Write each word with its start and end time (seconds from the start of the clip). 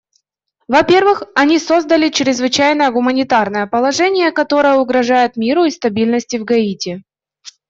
Во-первых, 0.67 1.21
они 1.35 1.59
создали 1.59 2.09
чрезвычайное 2.09 2.89
гуманитарное 2.89 3.67
положение, 3.67 4.31
которое 4.31 4.77
угрожает 4.77 5.37
миру 5.37 5.65
и 5.65 5.69
стабильности 5.69 6.37
в 6.37 6.43
Гаити. 6.43 7.03